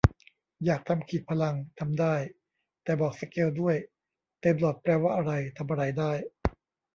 [0.65, 2.15] อยากทำขีดพลัง ทำได้
[2.83, 3.75] แต่บอกสเกลด้วย
[4.41, 6.11] เต็มหลอดแปลว่าอะไร ทำอะไรได้